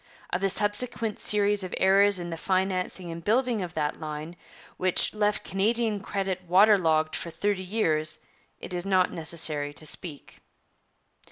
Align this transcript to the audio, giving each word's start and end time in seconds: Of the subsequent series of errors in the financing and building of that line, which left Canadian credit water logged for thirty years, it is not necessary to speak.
Of 0.31 0.41
the 0.41 0.49
subsequent 0.49 1.19
series 1.19 1.63
of 1.63 1.75
errors 1.77 2.17
in 2.17 2.31
the 2.31 2.35
financing 2.35 3.11
and 3.11 3.23
building 3.23 3.61
of 3.61 3.75
that 3.75 3.99
line, 3.99 4.35
which 4.77 5.13
left 5.13 5.43
Canadian 5.43 5.99
credit 5.99 6.41
water 6.45 6.75
logged 6.79 7.15
for 7.15 7.29
thirty 7.29 7.61
years, 7.61 8.17
it 8.59 8.73
is 8.73 8.83
not 8.83 9.11
necessary 9.11 9.75
to 9.75 9.85
speak. 9.85 10.39